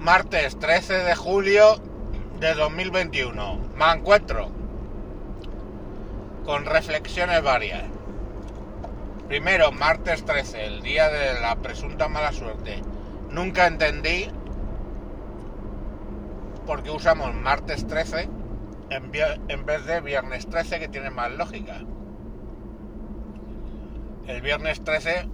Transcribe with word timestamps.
Martes 0.00 0.58
13 0.58 0.94
de 0.94 1.14
julio 1.14 1.76
de 2.40 2.54
2021. 2.54 3.60
Me 3.76 3.92
encuentro 3.92 4.48
con 6.46 6.64
reflexiones 6.64 7.42
varias. 7.42 7.82
Primero, 9.28 9.72
martes 9.72 10.24
13, 10.24 10.64
el 10.64 10.80
día 10.80 11.10
de 11.10 11.38
la 11.42 11.56
presunta 11.56 12.08
mala 12.08 12.32
suerte. 12.32 12.82
Nunca 13.28 13.66
entendí 13.66 14.30
por 16.64 16.82
qué 16.82 16.90
usamos 16.90 17.34
martes 17.34 17.86
13 17.86 18.26
en, 18.88 19.66
vez 19.66 19.84
de 19.84 20.00
viernes 20.00 20.48
13, 20.48 20.80
que 20.80 20.88
tiene 20.88 21.10
más 21.10 21.30
lógica. 21.32 21.78
El 24.26 24.40
viernes 24.40 24.82
13 24.82 25.28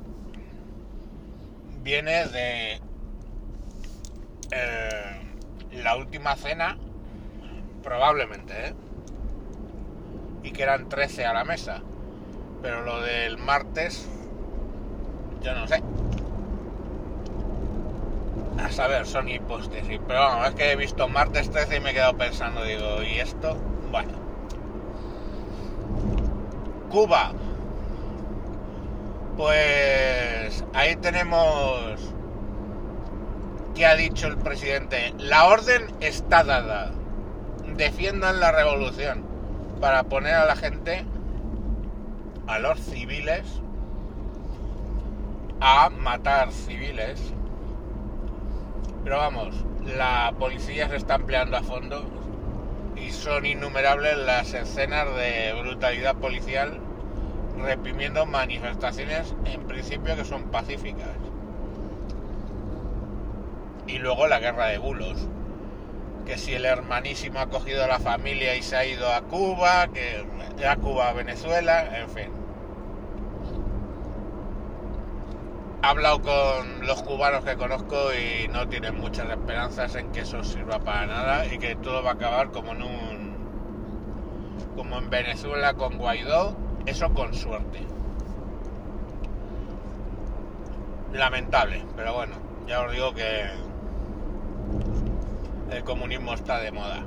viene 1.84 2.26
de 2.26 2.80
eh, 4.50 5.20
la 5.72 5.96
última 5.96 6.36
cena, 6.36 6.76
probablemente, 7.82 8.68
¿eh? 8.68 8.74
Y 10.42 10.52
que 10.52 10.62
eran 10.62 10.88
13 10.88 11.26
a 11.26 11.32
la 11.32 11.44
mesa. 11.44 11.82
Pero 12.62 12.82
lo 12.82 13.00
del 13.00 13.38
martes, 13.38 14.08
yo 15.42 15.54
no 15.54 15.66
sé. 15.66 15.82
A 18.62 18.70
saber, 18.70 19.06
son 19.06 19.28
hipótesis. 19.28 20.00
Pero 20.06 20.20
vamos, 20.20 20.48
es 20.48 20.54
que 20.54 20.72
he 20.72 20.76
visto 20.76 21.08
martes 21.08 21.50
13 21.50 21.76
y 21.76 21.80
me 21.80 21.90
he 21.90 21.94
quedado 21.94 22.16
pensando, 22.16 22.64
digo, 22.64 23.02
¿y 23.02 23.18
esto? 23.18 23.56
Bueno. 23.90 24.12
Cuba. 26.90 27.32
Pues 29.36 30.64
ahí 30.72 30.96
tenemos 30.96 32.15
que 33.76 33.86
ha 33.86 33.94
dicho 33.94 34.26
el 34.26 34.38
presidente. 34.38 35.12
La 35.18 35.44
orden 35.46 35.86
está 36.00 36.42
dada. 36.42 36.92
Defiendan 37.76 38.40
la 38.40 38.50
revolución 38.50 39.24
para 39.80 40.04
poner 40.04 40.34
a 40.34 40.46
la 40.46 40.56
gente, 40.56 41.04
a 42.46 42.58
los 42.58 42.80
civiles, 42.80 43.44
a 45.60 45.90
matar 45.90 46.50
civiles. 46.52 47.20
Pero 49.04 49.18
vamos, 49.18 49.54
la 49.84 50.32
policía 50.38 50.88
se 50.88 50.96
está 50.96 51.16
empleando 51.16 51.58
a 51.58 51.62
fondo 51.62 52.04
y 52.96 53.10
son 53.10 53.44
innumerables 53.44 54.16
las 54.16 54.54
escenas 54.54 55.06
de 55.16 55.52
brutalidad 55.60 56.16
policial 56.16 56.80
reprimiendo 57.58 58.24
manifestaciones 58.24 59.34
en 59.44 59.62
principio 59.66 60.16
que 60.16 60.24
son 60.24 60.44
pacíficas. 60.44 61.25
Y 63.86 63.98
luego 63.98 64.26
la 64.26 64.38
guerra 64.38 64.66
de 64.66 64.78
bulos. 64.78 65.28
Que 66.24 66.38
si 66.38 66.54
el 66.54 66.64
hermanísimo 66.64 67.38
ha 67.38 67.46
cogido 67.46 67.84
a 67.84 67.86
la 67.86 68.00
familia 68.00 68.56
y 68.56 68.62
se 68.62 68.76
ha 68.76 68.84
ido 68.84 69.12
a 69.12 69.22
Cuba, 69.22 69.88
que 69.88 70.66
a 70.66 70.76
Cuba 70.76 71.08
a 71.08 71.12
Venezuela, 71.12 71.98
en 71.98 72.10
fin. 72.10 72.46
He 75.82 75.86
hablado 75.86 76.20
con 76.20 76.84
los 76.84 77.00
cubanos 77.04 77.44
que 77.44 77.54
conozco 77.56 78.12
y 78.12 78.48
no 78.48 78.66
tienen 78.68 78.98
muchas 78.98 79.30
esperanzas 79.30 79.94
en 79.94 80.10
que 80.10 80.20
eso 80.20 80.42
sirva 80.42 80.80
para 80.80 81.06
nada 81.06 81.46
y 81.46 81.58
que 81.58 81.76
todo 81.76 82.02
va 82.02 82.10
a 82.10 82.14
acabar 82.14 82.50
como 82.50 82.72
en 82.72 82.82
un 82.82 83.36
como 84.74 84.98
en 84.98 85.08
Venezuela 85.08 85.74
con 85.74 85.96
Guaidó, 85.96 86.56
eso 86.86 87.12
con 87.14 87.34
suerte. 87.34 87.80
Lamentable, 91.12 91.84
pero 91.94 92.14
bueno, 92.14 92.34
ya 92.66 92.82
os 92.82 92.92
digo 92.92 93.14
que 93.14 93.44
el 95.70 95.84
comunismo 95.84 96.34
está 96.34 96.58
de 96.58 96.72
moda. 96.72 97.02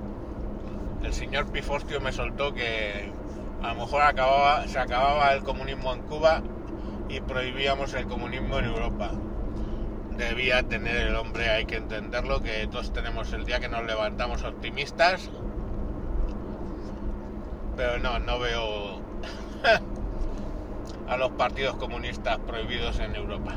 El 1.03 1.13
señor 1.13 1.47
Pifostio 1.51 2.01
me 2.01 2.11
soltó 2.11 2.53
que 2.53 3.11
a 3.61 3.73
lo 3.73 3.81
mejor 3.81 4.01
acababa, 4.01 4.67
se 4.67 4.79
acababa 4.79 5.33
el 5.33 5.43
comunismo 5.43 5.93
en 5.93 6.01
Cuba 6.01 6.41
y 7.07 7.21
prohibíamos 7.21 7.93
el 7.93 8.05
comunismo 8.05 8.59
en 8.59 8.65
Europa. 8.65 9.11
Debía 10.17 10.63
tener 10.63 11.07
el 11.07 11.15
hombre, 11.15 11.49
hay 11.49 11.65
que 11.65 11.77
entenderlo, 11.77 12.41
que 12.41 12.67
todos 12.67 12.91
tenemos 12.91 13.31
el 13.31 13.45
día 13.45 13.59
que 13.59 13.69
nos 13.69 13.85
levantamos 13.85 14.43
optimistas. 14.43 15.29
Pero 17.77 17.99
no, 17.99 18.19
no 18.19 18.39
veo 18.39 18.99
a 21.07 21.17
los 21.17 21.31
partidos 21.31 21.75
comunistas 21.77 22.37
prohibidos 22.39 22.99
en 22.99 23.15
Europa. 23.15 23.55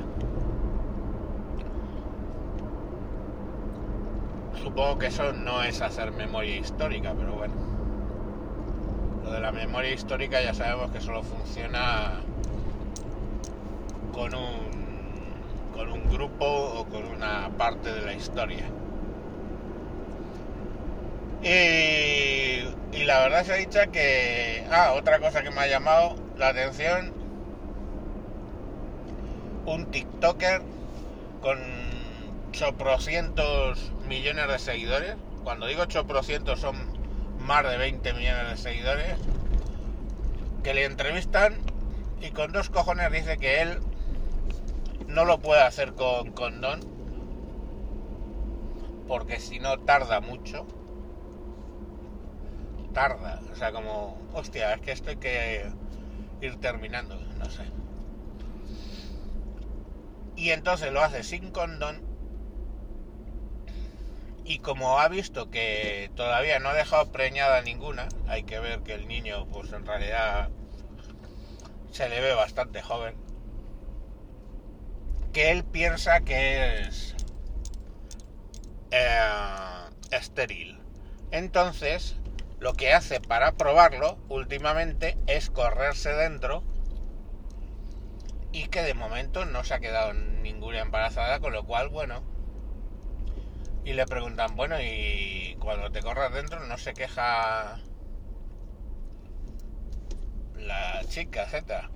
Supongo 4.62 4.98
que 4.98 5.06
eso 5.06 5.32
no 5.32 5.62
es 5.64 5.82
hacer 5.82 6.12
memoria 6.12 6.56
histórica, 6.56 7.14
pero 7.18 7.32
bueno. 7.32 7.54
Lo 9.24 9.32
de 9.32 9.40
la 9.40 9.50
memoria 9.50 9.92
histórica 9.92 10.40
ya 10.40 10.54
sabemos 10.54 10.92
que 10.92 11.00
solo 11.00 11.24
funciona 11.24 12.20
con 14.12 14.32
un, 14.34 15.72
con 15.74 15.90
un 15.90 16.08
grupo 16.08 16.46
o 16.46 16.84
con 16.84 17.04
una 17.06 17.50
parte 17.58 17.92
de 17.92 18.02
la 18.02 18.14
historia. 18.14 18.66
Y, 21.42 23.04
la 23.04 23.18
verdad 23.18 23.44
se 23.44 23.52
ha 23.52 23.56
dicho 23.56 23.80
que... 23.90 24.64
Ah, 24.70 24.92
otra 24.96 25.18
cosa 25.18 25.42
que 25.42 25.50
me 25.50 25.60
ha 25.60 25.66
llamado 25.66 26.14
la 26.38 26.48
atención. 26.48 27.12
Un 29.66 29.90
TikToker 29.90 30.62
con 31.40 31.58
800 32.52 33.92
millones 34.12 34.46
de 34.46 34.58
seguidores. 34.58 35.16
Cuando 35.42 35.66
digo 35.66 35.82
800 35.82 36.60
son 36.60 36.76
más 37.38 37.64
de 37.64 37.78
20 37.78 38.12
millones 38.12 38.50
de 38.50 38.56
seguidores. 38.58 39.16
Que 40.62 40.74
le 40.74 40.84
entrevistan 40.84 41.56
y 42.20 42.30
con 42.30 42.52
dos 42.52 42.68
cojones 42.68 43.10
dice 43.10 43.38
que 43.38 43.62
él 43.62 43.78
no 45.08 45.24
lo 45.24 45.40
puede 45.40 45.62
hacer 45.62 45.94
con 45.94 46.32
condón. 46.32 46.80
Porque 49.08 49.40
si 49.40 49.58
no 49.58 49.78
tarda 49.78 50.20
mucho. 50.20 50.66
Tarda. 52.92 53.40
O 53.50 53.56
sea, 53.56 53.72
como... 53.72 54.18
Hostia, 54.34 54.74
es 54.74 54.80
que 54.82 54.92
esto 54.92 55.08
hay 55.08 55.16
que 55.16 55.72
ir 56.42 56.56
terminando. 56.60 57.16
No 57.38 57.46
sé. 57.46 57.64
Y 60.36 60.50
entonces 60.50 60.92
lo 60.92 61.00
hace 61.00 61.22
sin 61.22 61.50
condón 61.50 62.11
y 64.52 64.58
como 64.58 64.98
ha 64.98 65.08
visto 65.08 65.50
que 65.50 66.10
todavía 66.14 66.58
no 66.58 66.68
ha 66.68 66.74
dejado 66.74 67.10
preñada 67.10 67.62
ninguna, 67.62 68.08
hay 68.28 68.42
que 68.42 68.60
ver 68.60 68.80
que 68.80 68.92
el 68.92 69.08
niño, 69.08 69.46
pues 69.46 69.72
en 69.72 69.86
realidad 69.86 70.50
se 71.90 72.10
le 72.10 72.20
ve 72.20 72.34
bastante 72.34 72.82
joven, 72.82 73.16
que 75.32 75.52
él 75.52 75.64
piensa 75.64 76.20
que 76.20 76.80
es 76.82 77.16
eh, 78.90 79.88
estéril. 80.10 80.78
Entonces, 81.30 82.16
lo 82.60 82.74
que 82.74 82.92
hace 82.92 83.22
para 83.22 83.52
probarlo 83.52 84.18
últimamente 84.28 85.16
es 85.28 85.48
correrse 85.48 86.10
dentro 86.10 86.62
y 88.52 88.66
que 88.66 88.82
de 88.82 88.92
momento 88.92 89.46
no 89.46 89.64
se 89.64 89.72
ha 89.72 89.80
quedado 89.80 90.12
ninguna 90.12 90.80
embarazada, 90.80 91.40
con 91.40 91.54
lo 91.54 91.64
cual, 91.64 91.88
bueno, 91.88 92.31
y 93.84 93.92
le 93.92 94.06
preguntan, 94.06 94.56
bueno, 94.56 94.80
y 94.80 95.56
cuando 95.58 95.90
te 95.90 96.00
corras 96.00 96.32
dentro 96.32 96.64
no 96.66 96.78
se 96.78 96.94
queja 96.94 97.80
la 100.56 101.00
chica, 101.08 101.46
Z. 101.46 101.90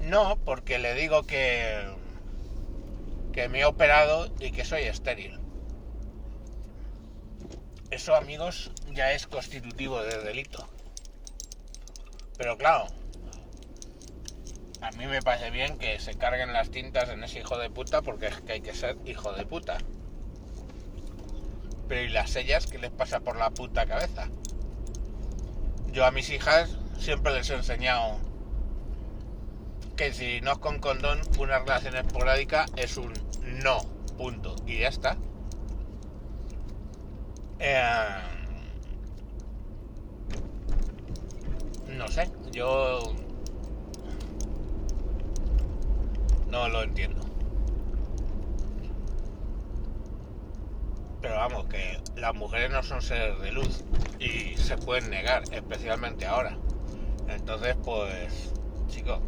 No, 0.00 0.36
porque 0.44 0.78
le 0.78 0.94
digo 0.94 1.22
que 1.22 1.94
que 3.34 3.48
me 3.48 3.60
he 3.60 3.64
operado 3.64 4.28
y 4.38 4.52
que 4.52 4.64
soy 4.64 4.82
estéril. 4.82 5.40
Eso, 7.90 8.14
amigos, 8.14 8.70
ya 8.92 9.10
es 9.10 9.26
constitutivo 9.26 10.00
de 10.02 10.22
delito. 10.22 10.68
Pero 12.38 12.56
claro, 12.56 12.86
a 14.80 14.90
mí 14.92 15.06
me 15.06 15.20
parece 15.20 15.50
bien 15.50 15.78
que 15.78 15.98
se 15.98 16.14
carguen 16.14 16.52
las 16.52 16.70
tintas 16.70 17.08
en 17.08 17.24
ese 17.24 17.40
hijo 17.40 17.58
de 17.58 17.70
puta 17.70 18.02
porque 18.02 18.28
es 18.28 18.40
que 18.40 18.52
hay 18.52 18.60
que 18.60 18.74
ser 18.74 18.96
hijo 19.04 19.32
de 19.32 19.46
puta. 19.46 19.78
Pero 21.88 22.02
¿y 22.02 22.08
las 22.08 22.30
sellas 22.30 22.66
qué 22.66 22.78
les 22.78 22.90
pasa 22.90 23.20
por 23.20 23.36
la 23.36 23.50
puta 23.50 23.86
cabeza? 23.86 24.28
Yo 25.92 26.04
a 26.04 26.10
mis 26.10 26.30
hijas 26.30 26.76
siempre 26.98 27.32
les 27.32 27.50
he 27.50 27.54
enseñado 27.54 28.18
que 29.96 30.12
si 30.12 30.40
no 30.40 30.52
es 30.52 30.58
con 30.58 30.80
condón, 30.80 31.20
una 31.38 31.60
relación 31.60 31.96
esporádica 31.96 32.66
es 32.76 32.96
un 32.96 33.12
no, 33.62 33.78
punto. 34.16 34.56
Y 34.66 34.80
ya 34.80 34.88
está. 34.88 35.16
Eh, 37.60 38.18
no 41.88 42.08
sé, 42.08 42.30
yo 42.50 43.14
no 46.48 46.68
lo 46.68 46.82
entiendo. 46.82 47.23
Vamos, 51.36 51.66
que 51.66 52.00
las 52.16 52.34
mujeres 52.34 52.70
no 52.70 52.82
son 52.82 53.02
seres 53.02 53.40
de 53.40 53.52
luz 53.52 53.84
y 54.18 54.56
se 54.56 54.76
pueden 54.76 55.10
negar, 55.10 55.42
especialmente 55.52 56.26
ahora. 56.26 56.56
Entonces, 57.28 57.76
pues, 57.84 58.52
chico, 58.88 59.20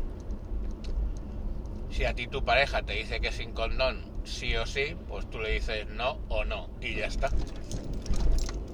si 1.90 2.04
a 2.04 2.14
ti 2.14 2.26
tu 2.26 2.44
pareja 2.44 2.82
te 2.82 2.92
dice 2.92 3.20
que 3.20 3.32
sin 3.32 3.52
condón 3.52 4.04
sí 4.24 4.56
o 4.56 4.66
sí, 4.66 4.96
pues 5.08 5.28
tú 5.30 5.40
le 5.40 5.52
dices 5.52 5.86
no 5.88 6.18
o 6.28 6.44
no 6.44 6.68
y 6.80 6.94
ya 6.94 7.06
está. 7.06 7.30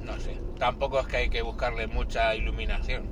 No 0.05 0.19
sé, 0.19 0.39
tampoco 0.59 1.01
es 1.01 1.07
que 1.07 1.19
hay 1.19 1.31
que 1.31 1.43
buscarle 1.43 1.87
mucha 1.87 2.35
iluminación. 2.35 3.05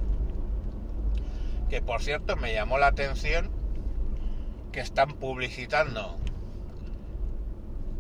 Que 1.69 1.81
por 1.81 2.03
cierto 2.03 2.37
me 2.37 2.53
llamó 2.53 2.79
la 2.79 2.89
atención 2.89 3.51
que 4.73 4.81
están 4.81 5.15
publicitando 5.15 6.17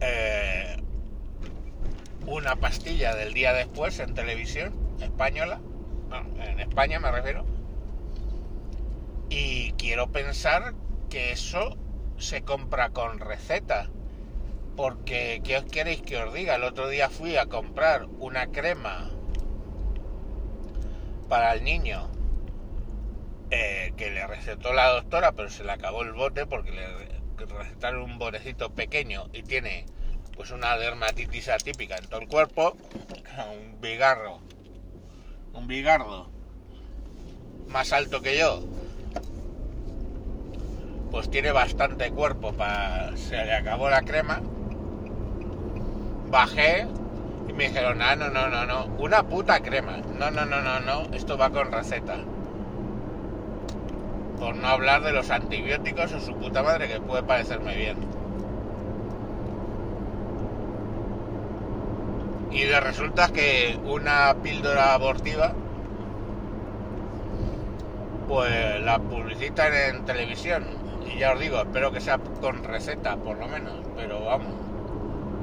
eh, 0.00 0.76
una 2.26 2.56
pastilla 2.56 3.14
del 3.14 3.32
día 3.32 3.52
después 3.52 3.98
en 3.98 4.14
televisión 4.14 4.74
española, 5.00 5.60
en 6.36 6.60
España 6.60 6.98
me 6.98 7.10
refiero, 7.10 7.44
y 9.28 9.72
quiero 9.72 10.08
pensar 10.08 10.74
que 11.08 11.32
eso 11.32 11.76
se 12.18 12.42
compra 12.42 12.90
con 12.90 13.18
receta, 13.18 13.88
porque 14.76 15.40
¿qué 15.44 15.58
os 15.58 15.64
queréis 15.64 16.02
que 16.02 16.16
os 16.18 16.32
diga? 16.32 16.56
El 16.56 16.64
otro 16.64 16.88
día 16.88 17.08
fui 17.10 17.36
a 17.36 17.46
comprar 17.46 18.06
una 18.18 18.46
crema 18.48 19.10
para 21.28 21.52
el 21.52 21.64
niño 21.64 22.10
eh, 23.50 23.92
que 23.96 24.10
le 24.10 24.26
recetó 24.26 24.72
la 24.72 24.88
doctora, 24.88 25.32
pero 25.32 25.48
se 25.48 25.64
le 25.64 25.72
acabó 25.72 26.02
el 26.02 26.12
bote 26.12 26.46
porque 26.46 26.72
le 26.72 26.86
recetaron 27.46 28.02
un 28.02 28.18
botecito 28.18 28.70
pequeño 28.74 29.26
y 29.32 29.42
tiene 29.42 29.86
pues 30.40 30.52
una 30.52 30.74
dermatitis 30.78 31.50
atípica 31.50 31.98
en 31.98 32.06
todo 32.06 32.18
el 32.18 32.26
cuerpo, 32.26 32.74
un 33.52 33.78
bigarro, 33.78 34.40
un 35.52 35.66
bigardo 35.66 36.30
más 37.68 37.92
alto 37.92 38.22
que 38.22 38.38
yo, 38.38 38.64
pues 41.10 41.30
tiene 41.30 41.52
bastante 41.52 42.10
cuerpo 42.10 42.54
para... 42.54 43.14
se 43.18 43.36
le 43.36 43.52
acabó 43.52 43.90
la 43.90 44.00
crema, 44.00 44.40
bajé 46.30 46.86
y 47.46 47.52
me 47.52 47.68
dijeron, 47.68 48.00
ah, 48.00 48.16
no, 48.16 48.30
no, 48.30 48.48
no, 48.48 48.64
no, 48.64 48.86
una 48.98 49.22
puta 49.24 49.60
crema, 49.60 49.98
no, 49.98 50.30
no, 50.30 50.46
no, 50.46 50.62
no, 50.62 50.80
no, 50.80 51.14
esto 51.14 51.36
va 51.36 51.50
con 51.50 51.70
receta. 51.70 52.16
Por 54.38 54.56
no 54.56 54.68
hablar 54.68 55.02
de 55.02 55.12
los 55.12 55.28
antibióticos 55.28 56.14
o 56.14 56.20
su 56.20 56.34
puta 56.34 56.62
madre 56.62 56.88
que 56.88 56.98
puede 56.98 57.24
parecerme 57.24 57.76
bien. 57.76 58.19
Y 62.50 62.64
de 62.64 62.80
resulta 62.80 63.28
que 63.28 63.78
una 63.84 64.34
píldora 64.42 64.94
abortiva 64.94 65.54
pues 68.28 68.80
la 68.82 68.98
publicitan 68.98 69.72
en 69.74 70.04
televisión 70.04 70.64
y 71.06 71.18
ya 71.18 71.32
os 71.32 71.40
digo, 71.40 71.58
espero 71.58 71.90
que 71.92 72.00
sea 72.00 72.18
con 72.18 72.62
receta 72.62 73.16
por 73.16 73.38
lo 73.38 73.48
menos, 73.48 73.74
pero 73.96 74.24
vamos, 74.24 74.54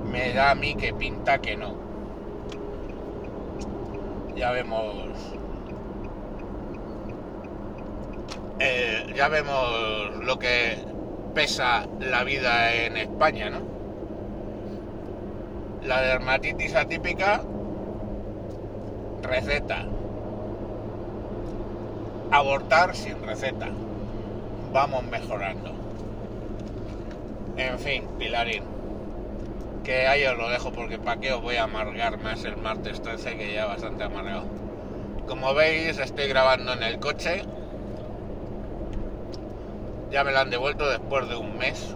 me 0.10 0.34
da 0.34 0.52
a 0.52 0.56
mí 0.56 0.76
que 0.76 0.94
pinta 0.94 1.40
que 1.40 1.58
no. 1.58 1.76
Ya 4.36 4.52
vemos 4.52 4.96
eh, 8.60 9.12
ya 9.16 9.28
vemos 9.28 10.16
lo 10.24 10.40
que 10.40 10.78
pesa 11.34 11.88
la 12.00 12.24
vida 12.24 12.74
en 12.74 12.98
España, 12.98 13.50
¿no? 13.50 13.77
La 15.88 16.02
dermatitis 16.02 16.76
atípica, 16.76 17.42
receta. 19.22 19.86
Abortar 22.30 22.94
sin 22.94 23.26
receta. 23.26 23.70
Vamos 24.74 25.06
mejorando. 25.06 25.72
En 27.56 27.80
fin, 27.80 28.04
Pilarín. 28.20 28.64
Que 29.86 30.08
ahí 30.08 30.26
os 30.26 30.38
lo 30.38 30.50
dejo 30.50 30.74
porque 30.74 31.00
para 31.00 31.22
qué 31.22 31.32
os 31.32 31.42
voy 31.42 31.56
a 31.56 31.64
amargar 31.64 32.22
más 32.22 32.44
el 32.44 32.58
martes 32.58 33.02
13 33.02 33.38
que 33.38 33.54
ya 33.54 33.66
bastante 33.66 34.04
amargado. 34.04 34.44
Como 35.26 35.54
veis, 35.54 35.98
estoy 36.00 36.28
grabando 36.28 36.74
en 36.74 36.84
el 36.84 37.00
coche. 37.00 37.44
Ya 40.12 40.26
me 40.26 40.34
lo 40.34 40.40
han 40.40 40.50
devuelto 40.50 40.90
después 40.90 41.30
de 41.30 41.38
un 41.38 41.58
mes. 41.58 41.96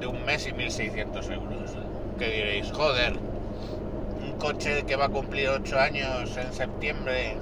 De 0.00 0.06
un 0.06 0.22
mes 0.26 0.46
y 0.46 0.50
1.600 0.50 1.32
euros 1.32 1.91
que 2.22 2.30
diréis, 2.30 2.70
joder, 2.70 3.14
un 3.16 4.38
coche 4.38 4.84
que 4.86 4.94
va 4.94 5.06
a 5.06 5.08
cumplir 5.08 5.48
8 5.48 5.80
años 5.80 6.36
en 6.36 6.52
septiembre 6.52 7.36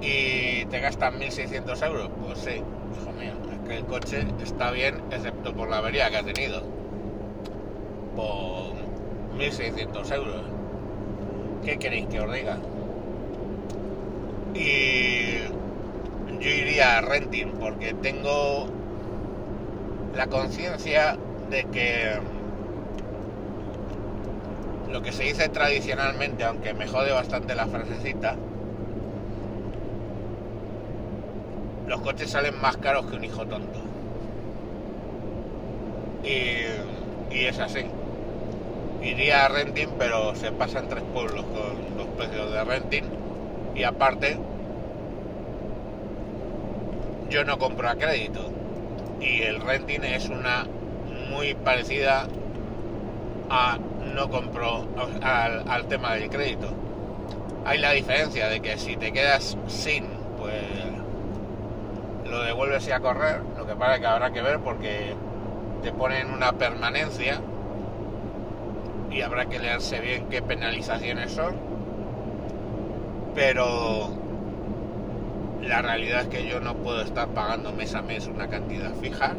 y 0.00 0.64
te 0.66 0.78
gastan 0.78 1.18
1.600 1.18 1.86
euros. 1.86 2.10
Pues 2.24 2.38
sí, 2.38 2.50
hijo 2.52 3.12
mío, 3.18 3.32
es 3.52 3.68
que 3.68 3.78
el 3.78 3.84
coche 3.86 4.24
está 4.44 4.70
bien, 4.70 5.02
excepto 5.10 5.54
por 5.54 5.68
la 5.68 5.78
avería 5.78 6.08
que 6.08 6.18
ha 6.18 6.22
tenido. 6.22 6.62
Por 8.14 8.74
1.600 9.36 10.12
euros. 10.14 10.42
¿Qué 11.64 11.78
queréis 11.78 12.06
que 12.06 12.20
os 12.20 12.32
diga? 12.32 12.58
Y 14.54 15.38
yo 16.38 16.48
iría 16.48 16.98
a 16.98 17.00
renting 17.00 17.54
porque 17.58 17.92
tengo 17.94 18.68
la 20.14 20.28
conciencia 20.28 21.18
de 21.50 21.64
que 21.64 22.18
lo 24.90 25.02
que 25.02 25.12
se 25.12 25.24
dice 25.24 25.48
tradicionalmente, 25.48 26.44
aunque 26.44 26.74
me 26.74 26.86
jode 26.86 27.12
bastante 27.12 27.54
la 27.54 27.66
frasecita, 27.66 28.36
los 31.86 32.00
coches 32.00 32.30
salen 32.30 32.60
más 32.60 32.76
caros 32.76 33.06
que 33.06 33.16
un 33.16 33.24
hijo 33.24 33.46
tonto. 33.46 33.80
Y, 36.22 37.34
y 37.34 37.44
es 37.46 37.58
así. 37.58 37.84
Iría 39.02 39.44
a 39.44 39.48
renting, 39.48 39.88
pero 39.98 40.34
se 40.34 40.50
pasan 40.52 40.88
tres 40.88 41.04
pueblos 41.12 41.44
con 41.44 41.96
los 41.96 42.06
precios 42.16 42.50
de 42.52 42.64
renting. 42.64 43.04
Y 43.74 43.82
aparte, 43.82 44.38
yo 47.28 47.44
no 47.44 47.58
compro 47.58 47.88
a 47.88 47.96
crédito. 47.96 48.50
Y 49.20 49.42
el 49.42 49.60
renting 49.60 50.04
es 50.04 50.28
una 50.28 50.66
muy 51.30 51.54
parecida 51.54 52.26
a 53.50 53.78
no 54.14 54.30
compro 54.30 54.86
al, 55.22 55.86
tema 55.86 56.14
del 56.14 56.30
crédito. 56.30 56.68
Hay 57.64 57.78
la 57.78 57.92
diferencia 57.92 58.48
de 58.48 58.60
que 58.60 58.78
si 58.78 58.96
te 58.96 59.12
quedas 59.12 59.56
sin, 59.66 60.06
pues 60.38 60.62
lo 62.30 62.42
devuelves 62.42 62.86
y 62.88 62.92
a 62.92 63.00
correr. 63.00 63.40
Lo 63.56 63.66
que 63.66 63.74
pasa 63.74 63.94
es 63.94 64.00
que 64.00 64.06
habrá 64.06 64.32
que 64.32 64.42
ver 64.42 64.60
porque 64.60 65.14
te 65.82 65.92
ponen 65.92 66.30
una 66.30 66.52
permanencia 66.52 67.40
y 69.10 69.22
habrá 69.22 69.46
que 69.46 69.58
leerse 69.58 70.00
bien 70.00 70.26
qué 70.28 70.42
penalizaciones 70.42 71.32
son. 71.32 71.56
Pero 73.34 74.10
la 75.62 75.82
realidad 75.82 76.22
es 76.22 76.28
que 76.28 76.46
yo 76.46 76.60
no 76.60 76.74
puedo 76.74 77.00
estar 77.00 77.28
pagando 77.28 77.72
mes 77.72 77.94
a 77.94 78.02
mes 78.02 78.26
una 78.26 78.48
cantidad 78.48 78.92
fija 78.94 79.34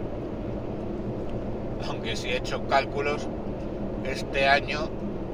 aunque 1.87 2.15
si 2.15 2.29
he 2.29 2.37
hecho 2.37 2.67
cálculos, 2.67 3.27
este 4.05 4.47
año 4.47 4.89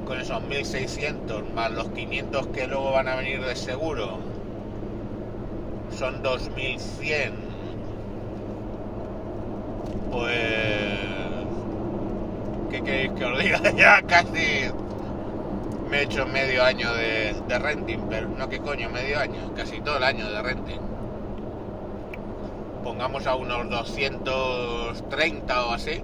con 0.06 0.20
esos 0.20 0.42
1.600 0.42 1.52
más 1.54 1.70
los 1.72 1.88
500 1.90 2.48
que 2.48 2.66
luego 2.66 2.92
van 2.92 3.08
a 3.08 3.16
venir 3.16 3.44
de 3.44 3.54
seguro, 3.54 4.18
son 5.96 6.22
2.100. 6.22 7.32
Pues... 10.10 10.98
¿Qué 12.70 12.82
queréis 12.82 13.12
que 13.12 13.24
os 13.24 13.38
diga? 13.38 13.60
ya 13.76 14.02
casi 14.02 14.70
me 15.88 15.98
he 15.98 16.02
hecho 16.02 16.26
medio 16.26 16.64
año 16.64 16.92
de, 16.94 17.34
de 17.46 17.58
renting, 17.58 18.00
pero 18.08 18.28
no 18.28 18.48
que 18.48 18.58
coño, 18.58 18.88
medio 18.88 19.18
año, 19.20 19.52
casi 19.54 19.80
todo 19.80 19.98
el 19.98 20.04
año 20.04 20.30
de 20.30 20.42
renting. 20.42 20.80
Pongamos 22.82 23.26
a 23.26 23.36
unos 23.36 23.68
230 23.68 25.66
o 25.66 25.72
así 25.72 26.02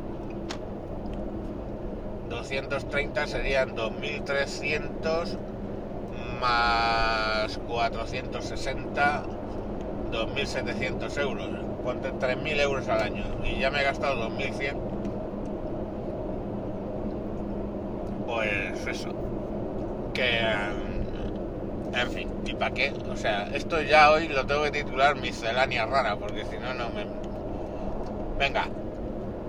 230 2.48 3.26
serían 3.26 3.76
2.300 3.76 5.36
más 6.40 7.58
460, 7.58 9.22
2.700 10.10 11.18
euros. 11.20 11.48
Ponte 11.84 12.10
3.000 12.12 12.60
euros 12.60 12.88
al 12.88 13.02
año 13.02 13.24
y 13.44 13.58
ya 13.60 13.70
me 13.70 13.80
he 13.80 13.84
gastado 13.84 14.30
2.100. 14.30 14.76
Pues 18.26 18.86
eso. 18.86 19.14
Que... 20.14 20.40
En 21.94 22.10
fin, 22.10 22.30
¿y 22.44 22.54
para 22.54 22.74
qué? 22.74 22.92
O 23.10 23.16
sea, 23.16 23.48
esto 23.54 23.80
ya 23.82 24.10
hoy 24.10 24.28
lo 24.28 24.46
tengo 24.46 24.62
que 24.64 24.70
titular 24.70 25.16
miscelánea 25.16 25.86
rara, 25.86 26.16
porque 26.16 26.44
si 26.44 26.58
no, 26.58 26.74
no 26.74 26.90
me... 26.90 27.06
Venga, 28.38 28.68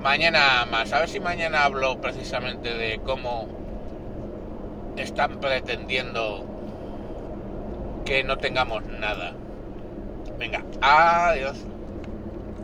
Mañana 0.02 0.66
más, 0.72 0.94
a 0.94 1.00
ver 1.00 1.10
si 1.10 1.20
mañana 1.20 1.66
hablo 1.66 2.00
precisamente 2.00 2.74
de 2.74 3.00
cómo 3.00 3.50
están 4.96 5.40
pretendiendo 5.40 6.46
que 8.06 8.24
no 8.24 8.38
tengamos 8.38 8.84
nada. 8.86 9.34
Venga, 10.38 10.64
adiós. 10.82 11.66